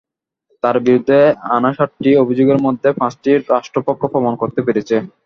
[0.63, 1.19] তাঁর বিরুদ্ধে
[1.55, 4.95] আনা সাতটি অভিযোগের মধ্যে পাঁচটি রাষ্ট্রপক্ষ প্রমাণ করতে পেরেছে।